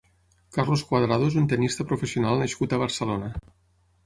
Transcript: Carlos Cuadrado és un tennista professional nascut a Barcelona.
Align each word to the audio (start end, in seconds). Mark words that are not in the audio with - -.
Carlos 0.55 0.83
Cuadrado 0.91 1.27
és 1.31 1.37
un 1.41 1.45
tennista 1.51 1.87
professional 1.93 2.43
nascut 2.45 2.75
a 2.75 2.81
Barcelona. 2.87 3.31